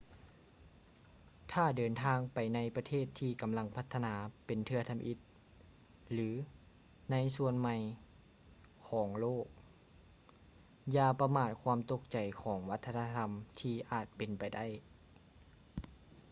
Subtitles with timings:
[1.51, 4.13] ຖ້າເດີນທາງໄປໃນປະເທດທີ່ກຳລັງພັດທະນາ
[4.45, 5.17] ເປັນເທື່ອທຳອິດ
[6.13, 6.29] ຫຼື
[7.11, 7.75] ໃນສ່ວນໃໝ່
[8.87, 9.45] ຂອງໂລກ
[10.95, 13.29] ຢ່າປະມາດຄວາມຕົກໃຈຂອງວັດທະນະທຳ
[13.59, 14.67] ທີ່ອາດເປັນໄປໄດ້